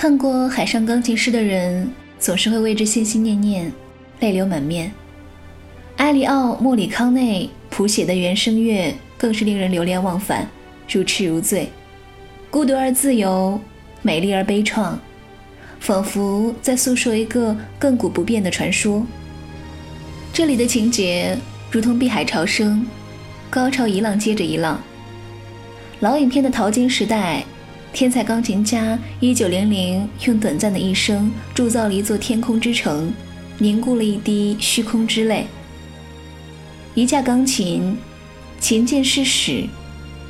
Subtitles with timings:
[0.00, 3.72] 看过《海上钢琴师》的人，总是会为之心心念念，
[4.20, 4.92] 泪流满面。
[5.96, 10.48] 埃里奥·莫里康内谱写的原声乐更是令人流连忘返，
[10.88, 11.68] 如痴如醉，
[12.48, 13.60] 孤独而自由，
[14.00, 14.94] 美丽而悲怆，
[15.80, 19.04] 仿佛在诉说一个亘古不变的传说。
[20.32, 21.36] 这里的情节
[21.72, 22.86] 如同碧海潮生，
[23.50, 24.80] 高潮一浪接着一浪。
[25.98, 27.44] 老影片的淘金时代。
[27.92, 33.12] 天才钢琴家一九零零用短暂的一生铸造了一座天空之城，
[33.58, 35.46] 凝固了一滴虚空之泪。
[36.94, 37.96] 一架钢琴，
[38.60, 39.66] 琴键是始，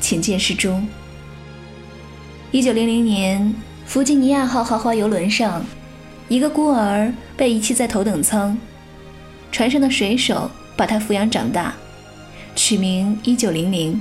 [0.01, 0.87] 琴键是终。
[2.51, 5.63] 一九零零年，弗吉尼亚号豪华游轮上，
[6.29, 8.57] 一个孤儿被遗弃在头等舱，
[9.53, 11.75] 船上的水手把他抚养长大，
[12.55, 14.01] 取名一九零零。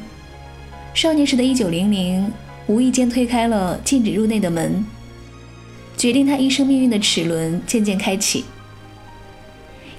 [0.94, 2.32] 少年时的一九零零。
[2.68, 4.86] 无意间推开了禁止入内的门，
[5.98, 8.44] 决定他一生命运的齿轮渐渐开启。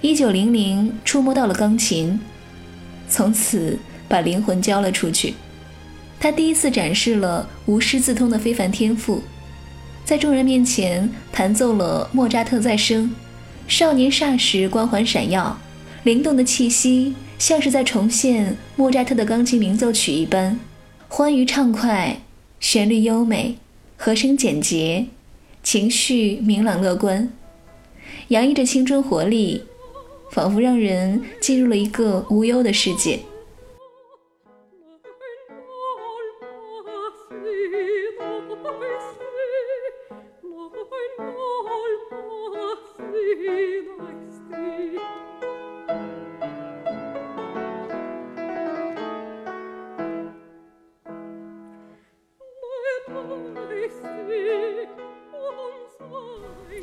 [0.00, 2.20] 一九零零触摸到了钢琴，
[3.08, 5.34] 从此把灵魂交了出去。
[6.20, 9.22] 他第一次展示了无师自通的非凡天赋，
[10.04, 13.10] 在众人面前弹奏了莫扎特再生。
[13.66, 15.58] 少年霎时光环闪耀，
[16.04, 20.58] 灵动的气息像是在重现莫扎特的钢琴鸣奏曲一般，
[21.08, 22.20] 欢愉畅快。
[22.60, 23.56] 旋律优美，
[23.96, 25.06] 和声简洁，
[25.62, 27.32] 情绪明朗乐观，
[28.28, 29.62] 洋溢着青春活力，
[30.30, 33.20] 仿佛让人进入了一个无忧的世界。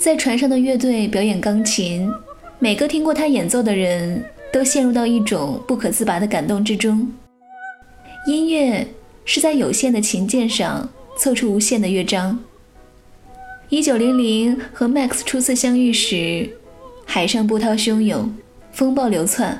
[0.06, 2.08] 在船上的乐队表演钢琴，
[2.60, 4.24] 每个听过他演奏的人
[4.54, 7.12] 都陷入到一种不可自拔的感动之中。
[8.28, 8.86] 音乐
[9.26, 12.38] 是在有限的琴键上凑出无限的乐章。
[13.70, 16.52] 一九零零和 Max 初次相遇时，
[17.04, 18.32] 海上波涛汹涌，
[18.72, 19.60] 风暴流窜。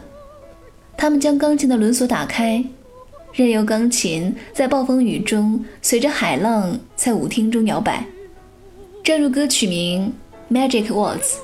[0.96, 2.64] 他们将钢琴的轮锁打开，
[3.34, 8.06] 任由钢琴在暴风雨中随着海浪在舞厅中摇摆。
[9.04, 10.14] 正如歌曲名。
[10.52, 11.38] Magic Words，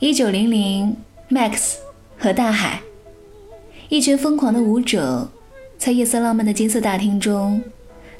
[0.00, 0.94] 一九零零
[1.30, 1.76] ，Max
[2.18, 2.82] 和大海，
[3.88, 5.26] 一群疯狂的舞者，
[5.78, 7.62] 在夜色浪漫的金色大厅中，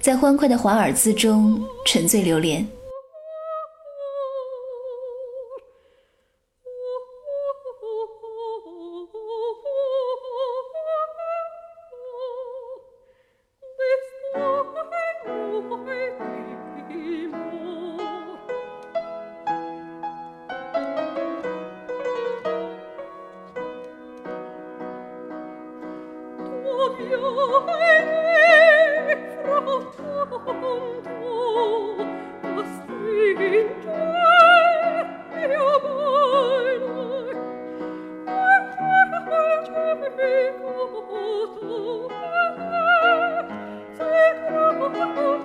[0.00, 2.66] 在欢快的华尔兹中沉醉流连。
[44.96, 45.40] Oh,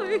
[0.00, 0.16] Oi,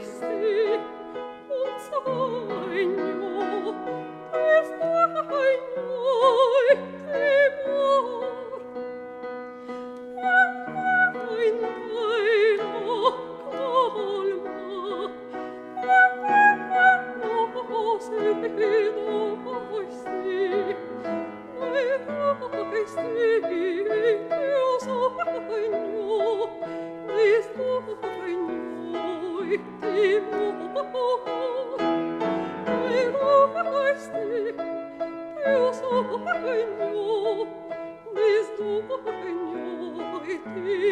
[40.46, 40.89] Mm-hmm.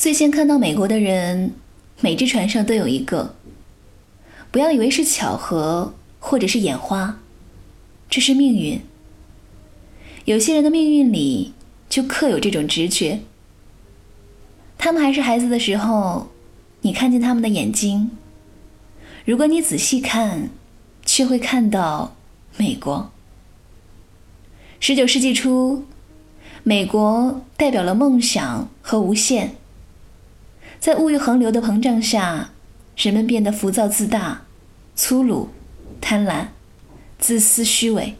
[0.00, 1.52] 最先看到美国的人，
[2.00, 3.34] 每只船上都有一个。
[4.50, 7.20] 不要以为是巧合，或者是眼花，
[8.08, 8.80] 这是命运。
[10.24, 11.52] 有些人的命运里
[11.90, 13.20] 就刻有这种直觉。
[14.78, 16.30] 他们还是孩子的时候，
[16.80, 18.10] 你看见他们的眼睛。
[19.26, 20.48] 如果你仔细看，
[21.04, 22.16] 却会看到
[22.56, 23.10] 美国。
[24.80, 25.84] 十九世纪初，
[26.62, 29.56] 美国代表了梦想和无限。
[30.80, 32.50] 在物欲横流的膨胀下。
[32.96, 34.42] 人们变得浮躁自大、
[34.94, 35.48] 粗鲁、
[36.02, 36.48] 贪婪、
[37.18, 38.14] 自私、虚伪。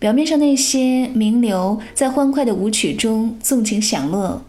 [0.00, 4.42] 表面上那些名流在欢快的舞曲中纵情享乐，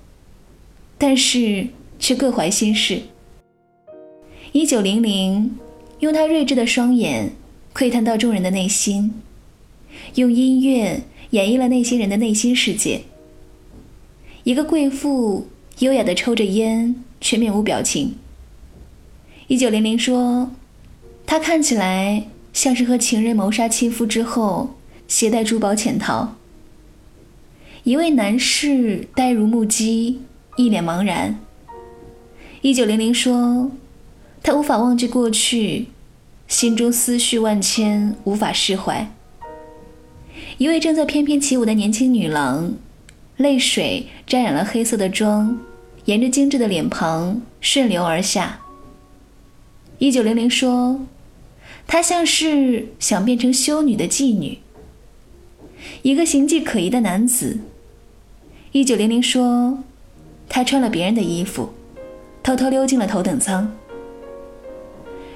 [0.97, 1.67] 但是
[1.99, 3.03] 却各怀心事。
[4.53, 5.59] 一九零零，
[5.99, 7.33] 用他睿智的双眼
[7.73, 9.21] 窥探到众人的内心，
[10.15, 13.01] 用音乐演绎了那些人的内心世界。
[14.43, 15.47] 一个贵妇
[15.79, 18.15] 优雅地抽着烟，却面无表情。
[19.47, 20.51] 一九零零说
[21.25, 24.75] ：“他看起来像是和情人谋杀亲夫之后，
[25.07, 26.35] 携带珠宝潜逃。”
[27.83, 30.19] 一位男士呆如木鸡，
[30.57, 31.39] 一脸茫然。
[32.61, 33.71] 一九零零说
[34.43, 35.87] ：“他无法忘记过去，
[36.49, 39.09] 心中思绪万千，无法释怀。”
[40.59, 42.73] 一位正在翩翩起舞的年轻女郎，
[43.37, 45.57] 泪水沾染了黑色的妆，
[46.09, 48.61] 沿着精致的脸庞顺流而下。
[49.99, 51.01] 一九零零说
[51.85, 54.57] ：“她像是想变成修女的妓女。”
[56.01, 57.59] 一个形迹可疑的男子。
[58.71, 59.83] 一九零零说
[60.49, 61.71] ：“他穿了别人的衣服，
[62.41, 63.71] 偷偷溜进了头等舱，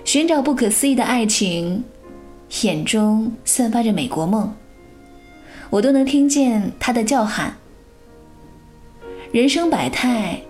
[0.04, 1.84] 寻找不可思议的爱情，
[2.64, 4.52] 眼中散发着美国梦。”
[5.70, 7.58] 我都能听见他的叫喊。
[9.32, 10.42] 人生百态，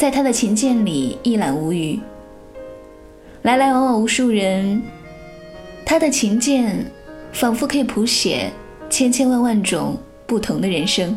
[0.00, 2.00] 在他的琴键里一览无余。
[3.42, 4.82] 来来往往无数人，
[5.84, 6.90] 他的琴键
[7.34, 8.50] 仿佛可以谱写
[8.88, 11.14] 千千万万种不同的人生。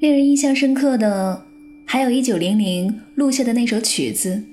[0.00, 1.44] 令人印象深刻的，
[1.84, 4.44] 还有一九零零录下的那首曲子，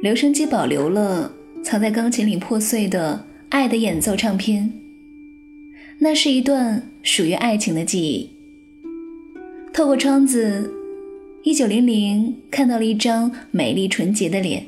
[0.00, 4.72] 留声机保留了藏在钢琴里破碎的爱的演奏唱片。
[5.98, 8.30] 那是一段属于爱情的记忆。
[9.72, 10.72] 透过窗子，
[11.42, 14.66] 一九零零看到了一张美丽纯洁的脸，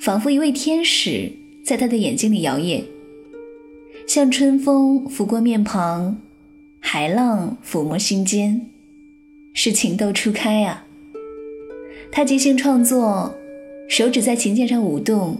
[0.00, 1.30] 仿佛一位天使
[1.62, 2.84] 在他的眼睛里摇曳，
[4.08, 6.16] 像春风拂过面庞，
[6.80, 8.70] 海浪抚摸心间。
[9.58, 10.84] 是情窦初开啊！
[12.12, 13.34] 他即兴创作，
[13.88, 15.38] 手指在琴键上舞动，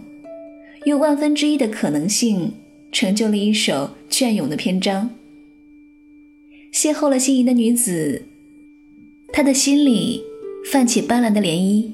[0.85, 2.55] 用万分之一的可能性
[2.91, 5.11] 成就了一首隽永的篇章。
[6.73, 8.23] 邂逅了心仪的女子，
[9.35, 10.23] 他的心里
[10.73, 11.93] 泛起斑斓的涟漪。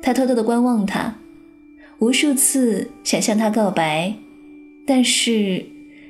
[0.00, 1.18] 他偷偷的观望她，
[1.98, 4.14] 无数次想向她告白，
[4.86, 5.66] 但是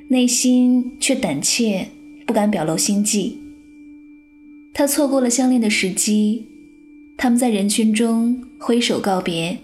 [0.09, 1.87] 内心却胆怯，
[2.27, 3.39] 不敢表露心迹。
[4.73, 6.45] 他错过了相恋的时机。
[7.17, 9.57] 他们在人群中挥手告别，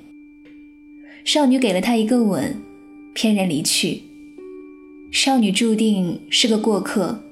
[1.24, 2.62] 少女给了他一个吻，
[3.14, 4.04] 翩然离去。
[5.10, 7.24] 少女注定是个过客，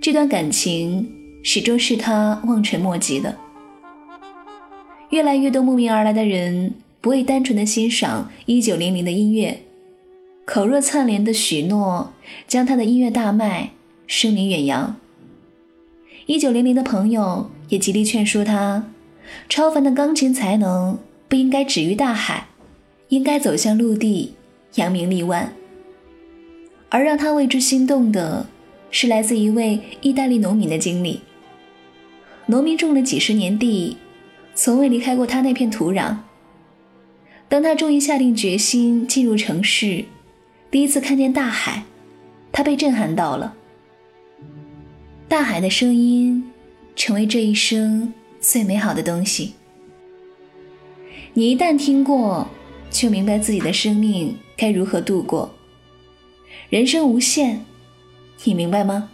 [0.00, 1.10] 这段感情
[1.42, 3.36] 始终是他望尘莫及的。
[5.10, 9.62] 越来越多慕名而来的人不为单纯的欣赏一九零零的音乐，
[10.44, 12.12] 口若灿莲的许诺
[12.46, 13.72] 将他的音乐大卖，
[14.06, 14.94] 声名远扬。
[16.26, 18.90] 一九零零的朋友也极力劝说他。
[19.48, 22.48] 超凡的钢琴才能不应该止于大海，
[23.08, 24.34] 应该走向陆地，
[24.74, 25.52] 扬名立万。
[26.88, 28.46] 而让他为之心动的，
[28.90, 31.22] 是来自一位意大利农民的经历。
[32.46, 33.96] 农民种了几十年地，
[34.54, 36.18] 从未离开过他那片土壤。
[37.48, 40.04] 当他终于下定决心进入城市，
[40.70, 41.82] 第一次看见大海，
[42.52, 43.55] 他被震撼到了。
[45.28, 46.52] 大海的声音，
[46.94, 48.12] 成为这一生。
[48.38, 49.54] 最美好的东西，
[51.34, 52.46] 你一旦听过，
[52.90, 55.52] 就明白自己的生命该如何度过。
[56.70, 57.64] 人生无限，
[58.44, 59.10] 你明白吗？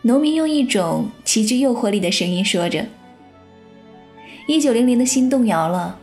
[0.00, 2.86] 农民用一种极具诱惑力的声音说着。
[4.48, 6.00] 一九零零的心动摇了。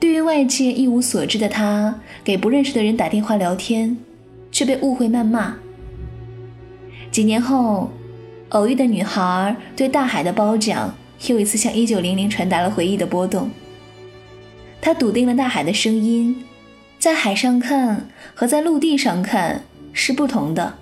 [0.00, 3.96] 对于外界一无所知的他，给不认识的人打电话聊天，
[4.50, 5.56] 却被误会谩骂。
[7.16, 7.90] 几年后。
[8.50, 10.94] 偶遇的女孩对大海的褒奖，
[11.28, 13.50] 又一次向一九零零传达了回忆的波动。
[14.82, 16.44] 他笃定了大海的声音，
[16.98, 20.76] 在海上看和在陆地上看是不同的。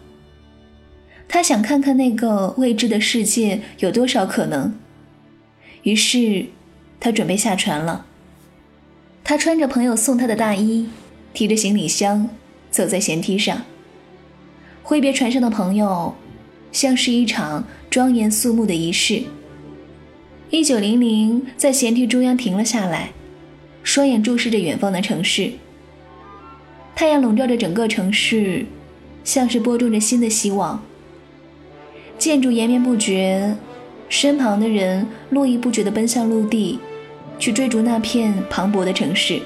[1.29, 4.75] 他想看看那个未知的世界有多少可能，
[5.85, 6.47] 于是
[6.99, 8.05] 他准备下船了。
[9.23, 10.89] 他穿着朋友送他的大衣，
[11.33, 12.29] 提着行李箱，
[12.71, 13.63] 走在舷梯上，
[14.83, 16.15] 挥别船上的朋友。
[16.75, 19.23] 像是一场庄严肃穆的仪式。
[20.51, 23.13] 一九零零在舷梯中央停了下来，
[23.85, 25.53] 双眼注视着远方的城市。
[26.97, 28.67] 太阳笼罩着整个城市，
[29.23, 30.83] 像是播种着新的希望。
[32.19, 33.57] 建筑延绵不绝，
[34.09, 36.81] 身旁的人络绎不绝地奔向陆地，
[37.39, 39.41] 去追逐那片磅礴的城市。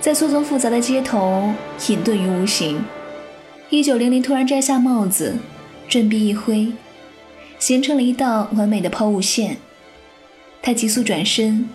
[0.00, 1.52] 在错综复杂的街头
[1.88, 2.80] 隐遁于无形。
[3.70, 5.34] 一九零零突然摘下帽子。
[5.90, 6.68] 振臂一挥，
[7.58, 9.56] 形成了一道完美的抛物线。
[10.62, 11.68] 他急速转身，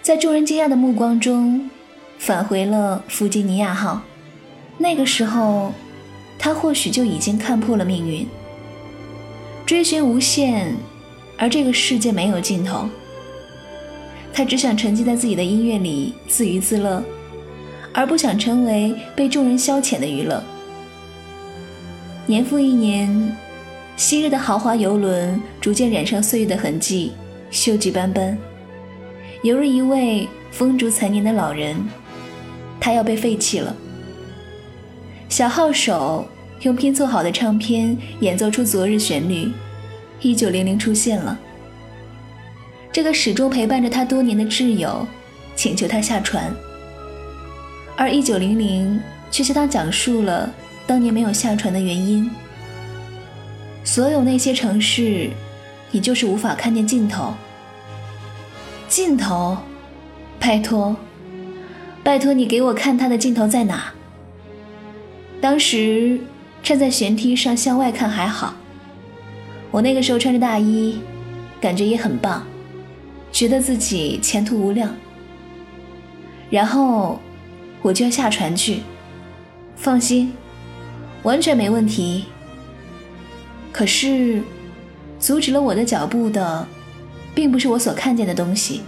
[0.00, 1.68] 在众人惊讶的目光中，
[2.16, 4.02] 返回了弗吉尼亚号。
[4.78, 5.72] 那个时候，
[6.38, 8.24] 他或许就已经看破了命运。
[9.66, 10.76] 追寻无限，
[11.36, 12.88] 而这个世界没有尽头。
[14.32, 17.02] 他只想沉浸在自己的音乐里，自娱自乐，
[17.92, 20.40] 而不想成为被众人消遣的娱乐。
[22.26, 23.36] 年复一年，
[23.96, 27.12] 昔日的豪华游轮逐渐染上岁月的痕迹，
[27.50, 28.38] 锈迹斑斑，
[29.42, 31.76] 犹如一位风烛残年的老人。
[32.78, 33.74] 他要被废弃了。
[35.28, 36.26] 小号手
[36.62, 39.50] 用拼凑好的唱片演奏出昨日旋律，
[40.20, 41.38] 一九零零出现了。
[42.92, 45.06] 这个始终陪伴着他多年的挚友，
[45.56, 46.50] 请求他下船，
[47.96, 49.00] 而一九零零
[49.30, 50.48] 却向他讲述了。
[50.90, 52.28] 当年没有下船的原因，
[53.84, 55.30] 所有那些城市，
[55.92, 57.32] 你就是无法看见尽头。
[58.88, 59.56] 尽头，
[60.40, 60.96] 拜托，
[62.02, 63.92] 拜托你给我看它的尽头在哪。
[65.40, 66.18] 当时
[66.60, 68.52] 站在舷梯上向外看还好，
[69.70, 70.98] 我那个时候穿着大衣，
[71.60, 72.44] 感觉也很棒，
[73.30, 74.92] 觉得自己前途无量。
[76.50, 77.20] 然后
[77.80, 78.80] 我就要下船去，
[79.76, 80.32] 放心。
[81.22, 82.26] 完全没问题。
[83.72, 84.42] 可是，
[85.18, 86.66] 阻止了我的脚步的，
[87.34, 88.82] 并不是我所看见的东西，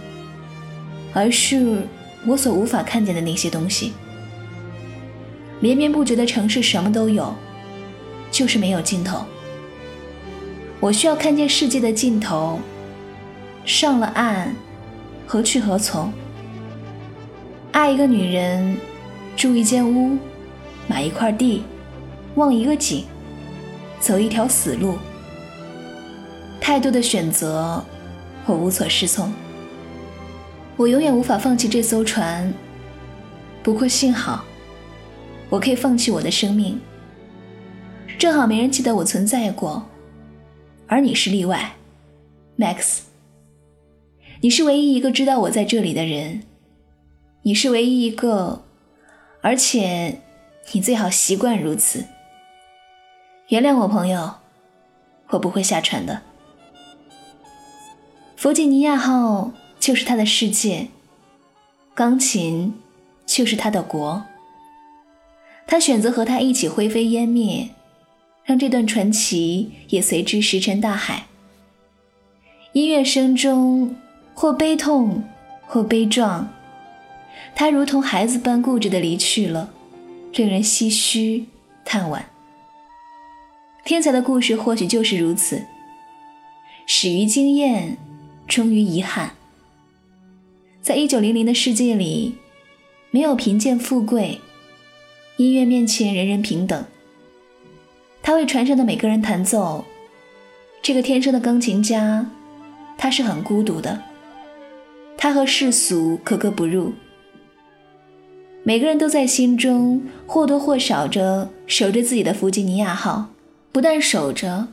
[1.13, 1.87] 而是
[2.25, 3.93] 我所无法看见的那些东西。
[5.61, 7.33] 连绵不绝的城市什么都有，
[8.29, 9.25] 就是没有尽头。
[10.79, 12.59] 我需要看见世界的尽头。
[13.65, 14.53] 上了岸，
[15.25, 16.11] 何去何从？
[17.71, 18.77] 爱一个女人，
[19.37, 20.17] 住一间屋，
[20.85, 21.63] 买一块地。
[22.35, 23.05] 望一个景，
[23.99, 24.97] 走一条死路。
[26.59, 27.83] 太多的选择，
[28.45, 29.31] 我无所适从。
[30.75, 32.51] 我永远无法放弃这艘船。
[33.61, 34.43] 不过幸好，
[35.49, 36.79] 我可以放弃我的生命。
[38.17, 39.85] 正好没人记得我存在过，
[40.87, 41.73] 而你是例外
[42.57, 43.01] ，Max。
[44.41, 46.43] 你是唯一一个知道我在这里的人。
[47.43, 48.63] 你是唯一一个，
[49.41, 50.21] 而且
[50.71, 52.05] 你最好习惯如此。
[53.49, 54.35] 原谅我，朋友，
[55.29, 56.21] 我不会下船的。
[58.35, 60.87] 弗吉尼亚号就是他的世界，
[61.93, 62.73] 钢琴
[63.25, 64.23] 就是他的国。
[65.67, 67.69] 他选择和他一起灰飞烟灭，
[68.43, 71.27] 让这段传奇也随之石沉大海。
[72.71, 73.95] 音乐声中，
[74.33, 75.23] 或悲痛，
[75.67, 76.49] 或悲壮，
[77.55, 79.69] 他如同孩子般固执地离去了，
[80.33, 81.47] 令人唏嘘
[81.85, 82.21] 叹惋。
[83.85, 85.61] 天才的故事或许就是如此，
[86.85, 87.97] 始于惊艳，
[88.47, 89.31] 终于遗憾。
[90.81, 92.35] 在一九零零的世界里，
[93.11, 94.39] 没有贫贱富贵。
[95.35, 96.85] 音乐面前，人人平等。
[98.21, 99.83] 他为船上的每个人弹奏。
[100.81, 102.29] 这个天生的钢琴家，
[102.97, 104.01] 他是很孤独的。
[105.17, 106.93] 他和世俗格格不入。
[108.63, 113.32] 每个人都在心中或多或少着守着自己的弗吉尼亚号，
[113.73, 114.69] 不但守着，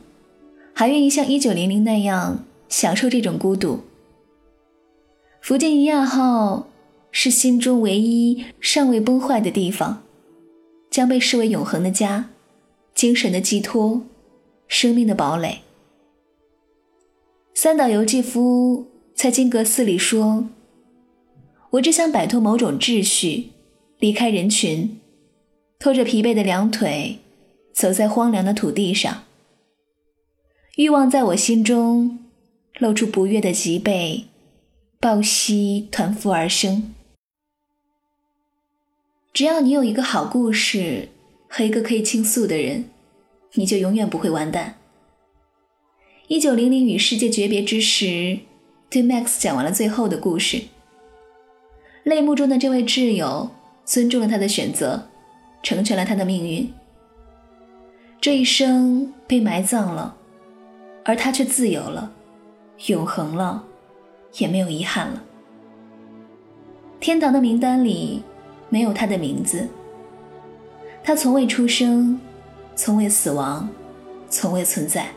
[0.73, 3.81] 还愿意像一九零零那样享受这种孤独。
[5.41, 6.69] 弗吉尼亚号
[7.11, 10.05] 是心中唯一尚未崩坏的地方。
[10.91, 12.31] 将被视为永恒的家，
[12.97, 14.03] 精神的寄托，
[14.67, 15.61] 生命的堡垒。
[17.55, 20.49] 三岛由纪夫在金阁寺里说
[21.71, 23.51] ：“我只想摆脱某种秩序，
[24.01, 24.99] 离开人群，
[25.79, 27.21] 拖着疲惫的两腿，
[27.81, 29.25] 走在荒凉的土地上。
[30.77, 32.19] 欲望在我心中
[32.79, 34.25] 露出不悦的脊背，
[35.01, 36.93] 抱膝团腹而生。”
[39.33, 41.09] 只要你有一个好故事
[41.49, 42.91] 和一个可以倾诉的人，
[43.55, 44.77] 你就永远不会完蛋。
[46.29, 48.41] 一九零零与世界诀别之时，
[48.91, 50.65] 对 Max 讲完了最后的故事。
[52.05, 53.51] 泪目中的这位挚友
[53.87, 55.09] 尊重了他的选择，
[55.63, 56.71] 成全了他的命运。
[58.21, 60.17] 这一生被埋葬了，
[61.05, 62.13] 而他却自由了，
[62.87, 63.65] 永恒了，
[64.39, 65.23] 也没有遗憾了。
[66.99, 68.23] 天堂的名单里。
[68.73, 69.69] 没有他的名字，
[71.03, 72.21] 他从未出生，
[72.77, 73.69] 从未死亡，
[74.29, 75.09] 从未存在。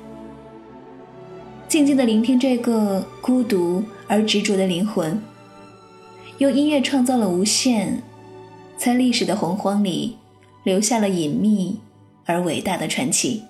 [1.67, 5.21] 静静的聆听这个孤独而执着的灵魂，
[6.39, 8.01] 用音乐创造了无限，
[8.75, 10.17] 在历史的洪荒里
[10.63, 11.79] 留下了隐秘
[12.25, 13.45] 而伟大的传奇。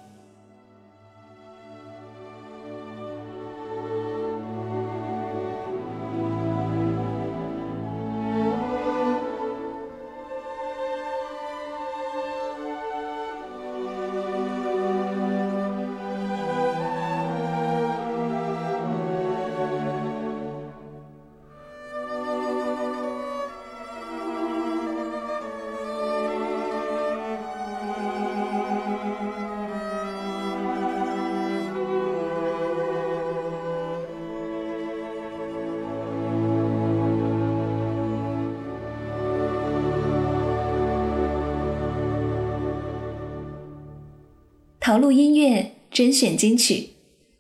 [44.86, 46.90] 陶录音乐甄选金曲，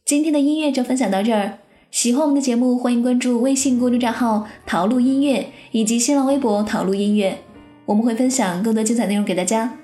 [0.06, 1.58] 今天的音乐就分享到这儿。
[1.92, 7.40] 喜欢我们的节目，欢迎关注微信公众账号“陶录音乐”以及新浪微博“陶录音乐”，
[7.86, 9.78] 我们会分享更多精彩内容给大家。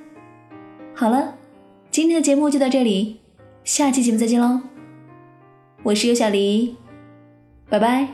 [0.96, 1.36] 好了，
[1.92, 3.18] 今天的节目就到这里，
[3.66, 4.62] 下期节目再见喽！
[5.84, 6.78] 我是尤小黎，
[7.70, 8.08] 拜拜。